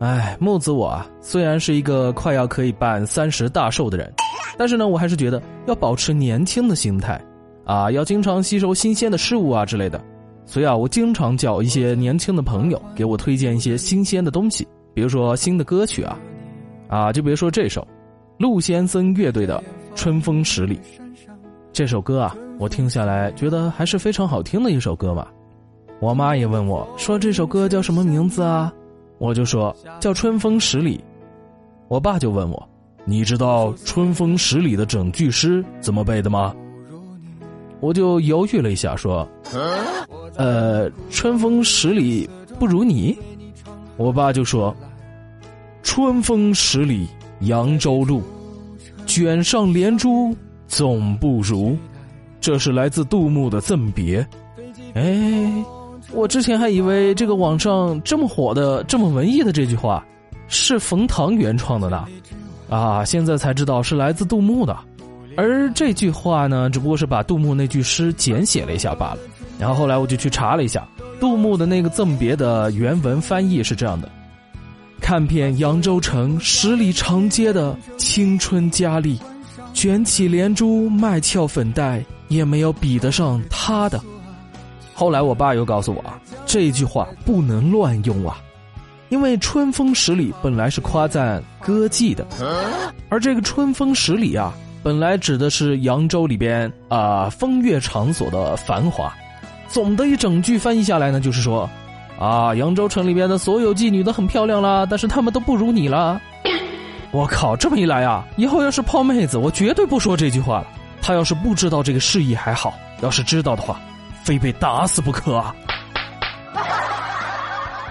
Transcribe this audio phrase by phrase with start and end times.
[0.00, 4.10] 哎，木子我啊，虽然是一个快要可以办三十大寿的人，
[4.56, 7.22] 但是呢，我还是觉得要保持年轻的心态，
[7.66, 10.02] 啊，要经常吸收新鲜的事物啊之类的。
[10.46, 16.18] 所以啊，我经常叫一些年轻的朋友给我推荐一些新鲜的东西，比如说新的歌曲啊，
[16.88, 17.86] 啊，就比如说这首
[18.38, 19.62] 陆先生乐队的
[19.94, 20.76] 《春风十里》
[21.74, 25.26] 这首歌啊，我听下来觉得还是非常好听的一首歌嘛。
[26.00, 28.72] 我妈也问我说这首歌叫什么名字啊？
[29.20, 30.96] 我就说叫《春风十里》，
[31.88, 32.68] 我爸就问我
[33.04, 36.54] ：“你知道《春风十里》的整句诗怎么背的吗？”
[37.80, 39.28] 我就犹豫了一下，说
[40.36, 42.26] ：“呃，春风十里
[42.58, 43.14] 不如你。”
[43.98, 44.74] 我爸就说
[45.84, 47.06] ：“春风十里
[47.40, 48.22] 扬州路，
[49.04, 50.34] 卷上连珠
[50.66, 51.76] 总不如。”
[52.40, 54.26] 这是来自杜牧的赠别。
[54.94, 55.52] 哎。
[56.12, 60.04] 我之前还以为这个网上这么火的、这么文艺的这句话，
[60.48, 62.04] 是冯唐原创的呢，
[62.68, 64.76] 啊，现在才知道是来自杜牧的，
[65.36, 69.18] 而这句话呢，只不过是把杜牧那句诗简写了一下罢了。
[69.58, 70.86] 然后后来我就去查了一下，
[71.20, 74.10] 杜牧的那个赠别的原文翻译是这样的：
[75.00, 79.18] 看遍扬州城十里长街的青春佳丽，
[79.72, 84.00] 卷起连珠卖俏粉黛，也没有比得上他的。
[85.00, 88.36] 后来我爸又告诉我啊，这句话不能乱用啊，
[89.08, 92.26] 因为“春风十里”本来是夸赞歌妓的，
[93.08, 99.10] 而这个“春风十里”啊，本来指的是扬州里边啊风月场所的繁华。
[99.68, 101.66] 总的一整句翻译下来呢，就是说，
[102.18, 106.20] 啊，扬州城里边的所有妓女都很漂亮啦，但是她们都不如你啦。
[107.10, 110.66] 我靠，这么一来啊，以后要是泡妹子，我绝对不说这句话了。
[111.00, 113.80] 他要是不知道这个示意还好，要是知道的话。
[114.22, 115.54] 非被打死不可啊！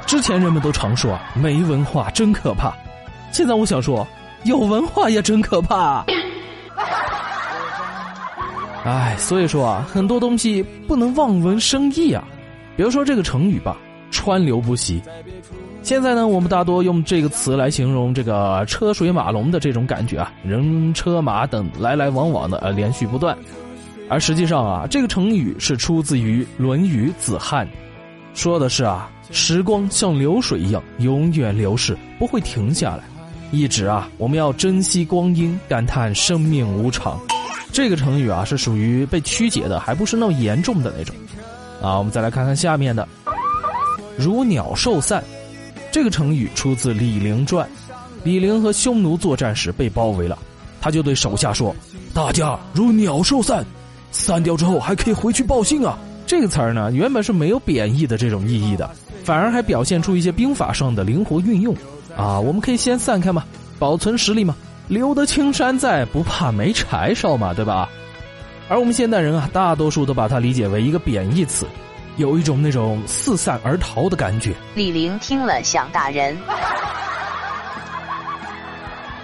[0.06, 2.74] 之前人们都常说，没文化真可怕。
[3.32, 4.08] 现在我想说，
[4.44, 6.04] 有文化也真可怕。
[8.86, 12.24] 哎，所以说啊，很多东西不能望文生义啊。
[12.76, 13.78] 比如说这个成语吧
[14.10, 15.02] ，“川流不息”。
[15.84, 23.38] 现在呢，我们大多用这个词来形容这个车水马龙的这种感觉啊，人车马等来来往往的呃连续不断。
[24.10, 27.66] 而实际上啊，这个成语是出自于《论语·子罕》，
[28.34, 33.04] 说的是啊，时光像流水一样永远流逝，不会停下来，
[33.52, 37.20] 一直啊，我们要珍惜光阴，感叹生命无常。
[37.72, 41.16] 这个成语啊，是属于被曲解的，还不是那么严重的那种。
[41.80, 43.08] 啊，我们再来看看下面的
[44.18, 45.24] “如鸟兽散”，
[45.94, 47.64] 这个成语出自《李陵传》，
[48.24, 50.36] 李陵和匈奴作战时被包围了，
[50.82, 51.76] 他就对手下说
[52.12, 53.64] ：“大家如鸟兽散。”
[54.12, 55.98] 散掉之后还可以回去报信啊！
[56.26, 58.90] 这个词儿呢，原本是没有贬义的这种意义的，
[59.24, 61.76] 反而还表现出一些兵法上的灵活运用
[62.16, 62.40] 啊！
[62.40, 63.44] 我们可以先散开嘛，
[63.80, 64.56] 保存实力嘛，
[64.88, 67.90] 留得青山在，不怕没柴烧嘛，对吧？
[68.68, 71.66] 而我们现代人啊，大多数都把它理解为一个贬义词，
[72.18, 74.54] 有一种那种四散而逃的感觉。
[74.76, 76.38] 李玲听了想打人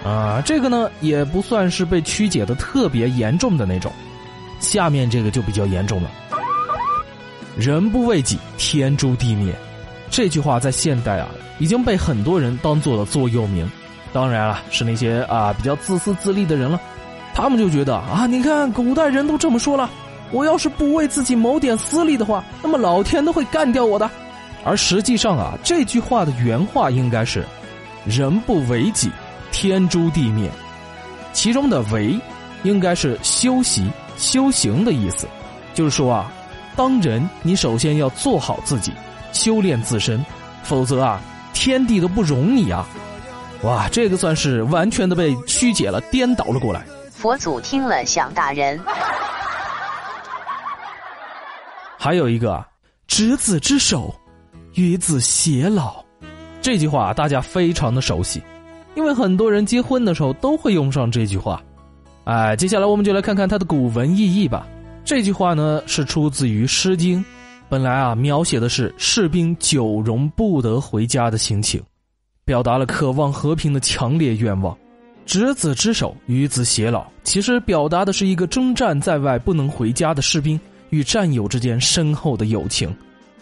[0.04, 0.42] 啊！
[0.44, 3.92] 这个呢，也不算是被曲解的特别严重的那种。
[4.58, 6.10] 下面这个就比较严重了
[7.56, 9.54] ，“人不为己，天诛地灭”，
[10.10, 11.28] 这句话在现代啊
[11.58, 13.68] 已经被很多人当做了座右铭。
[14.12, 16.80] 当然了，是那些啊比较自私自利的人了，
[17.34, 19.90] 他们就觉得啊，你看古代人都这么说了，
[20.30, 24.10] 我要是不为自己谋点私利的话，那么老天都会干掉我的。
[24.64, 27.44] 而实际上啊，这句话的原话应该是
[28.06, 29.10] “人不为己，
[29.52, 30.50] 天诛地灭”，
[31.34, 32.18] 其中的“为”
[32.64, 33.88] 应该是修习。
[34.16, 35.28] 修行的意思，
[35.74, 36.32] 就是说啊，
[36.74, 38.92] 当人你首先要做好自己，
[39.32, 40.24] 修炼自身，
[40.62, 41.20] 否则啊，
[41.52, 42.86] 天地都不容你啊！
[43.62, 46.84] 哇，这个算是完全的被曲解了，颠倒了过来。
[47.10, 48.78] 佛祖听了想打人。
[51.98, 52.64] 还有一个，
[53.06, 54.14] 执子之手，
[54.74, 56.04] 与子偕老，
[56.60, 58.42] 这句话大家非常的熟悉，
[58.94, 61.60] 因为很多人结婚的时候都会用上这句话。
[62.26, 64.66] 哎，接下来我们就来看看它的古文意义吧。
[65.04, 67.20] 这句话呢是出自于《诗经》，
[67.68, 71.80] 本来啊描写的是士兵久容不得回家的心情，
[72.44, 74.76] 表达了渴望和平的强烈愿望。
[75.24, 80.58] 执子之手，与子偕老，其实表达的是一个征战在外不能回家的士兵
[80.90, 82.92] 与战友之间深厚的友情，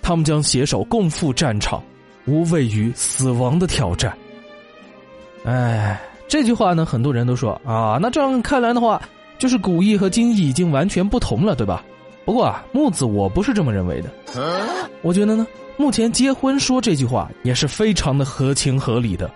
[0.02, 1.82] 他们将携手共赴战场，
[2.26, 4.14] 无畏于死亡的挑战。
[5.46, 5.98] 哎。
[6.34, 9.00] 这句话呢，很多人都说啊，那这样看来的话，
[9.38, 11.84] 就是古意和今意已经完全不同了，对吧？
[12.25, 14.10] 不过啊，木子我不是这么认为的。
[15.02, 15.46] 我觉得呢，
[15.76, 19.31] 目前结婚说这句话也是非常的合情合理的，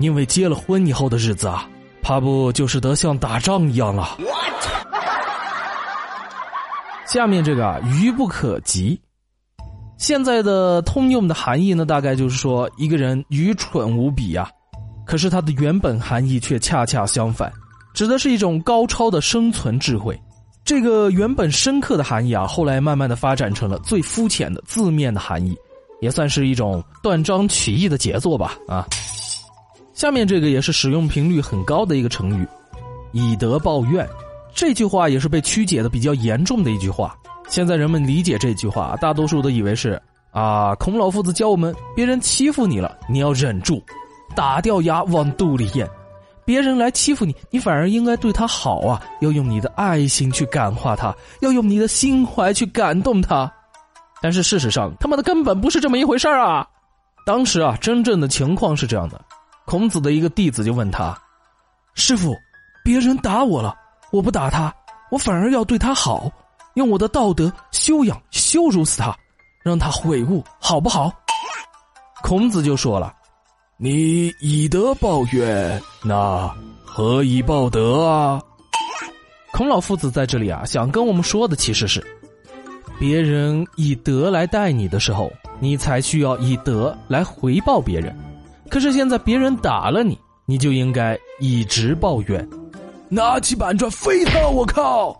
[0.00, 1.68] 因为结了婚以后的日子啊，
[2.02, 4.18] 怕不就是得像打仗一样了。
[7.06, 9.00] 下面这个啊，愚不可及。
[9.96, 14.50] 现在的通用的含义呢，大概就是说一个人愚蠢无比呀。
[15.08, 17.50] 可是它的原本含义却恰恰相反，
[17.94, 20.20] 指的是一种高超的生存智慧。
[20.66, 25.56] 这个原本深刻的含义啊，后来慢慢的发展成了最肤浅的字面的含义，
[26.02, 28.58] 也算是一种断章取义的杰作吧。
[28.68, 28.86] 啊，
[29.94, 32.46] 下面这个也是使用频率很高的一个成语
[33.12, 34.06] ，“以德报怨”。
[34.54, 37.16] 这句话也是被曲解的比较严重的一句话。
[37.48, 39.98] 现在人们理解这句话，大多数都以为是
[40.32, 43.82] 啊，孔老夫子教我们，别人欺负你了，你要忍住，
[44.34, 45.88] 打掉牙往肚里咽。
[46.44, 49.02] 别人来欺负你，你反而应该对他好啊！
[49.20, 53.52] 要用你的爱心去感化他，要用你的心怀去感动他。
[54.22, 56.66] 但是事实上，他妈的根本不是这么一回事啊！
[57.26, 59.20] 当时啊，真正的情况是这样的：
[59.66, 61.14] 孔子的一个弟子就问他
[61.94, 62.34] ：“师傅，
[62.82, 63.76] 别人打我了，
[64.10, 64.74] 我不打他，
[65.10, 66.30] 我反而要对他好，
[66.76, 69.14] 用我的道德修养羞辱死他，
[69.62, 71.12] 让他悔悟，好不好？”
[72.24, 73.14] 孔子就说了。
[73.80, 76.52] 你以德报怨，那
[76.84, 78.42] 何以报德啊？
[79.52, 82.04] 孔老夫子在这里啊，想跟我们说的其实是：
[82.98, 88.12] 别人以德来待你的时候，你才需要以德来回报别人。
[88.68, 92.44] 可是现在别人打了你，你就应该以直报怨，
[93.08, 94.48] 拿起板砖飞他！
[94.48, 95.10] 我靠！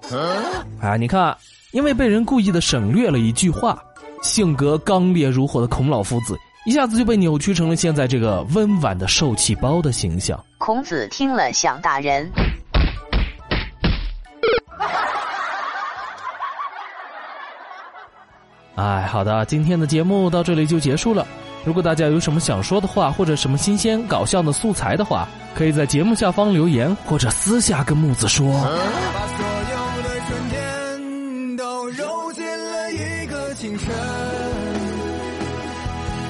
[0.81, 1.37] 啊，你看，
[1.71, 3.81] 因为被人故意的省略了一句话，
[4.21, 6.37] 性格刚烈如火的孔老夫子。
[6.69, 10.39] 一下子就被扭曲成了现在这个温婉的受气包的形象。
[10.59, 12.31] 孔子听了想打人。
[18.77, 21.27] 哎，好的，今天的节目到这里就结束了。
[21.65, 28.47] 如果大家有什么想说的话，或者什么新鲜搞笑的素材的话，可以在节目下方留言，或者私下跟木子说。
[28.53, 33.89] 把所有的春天都揉进了一个清晨。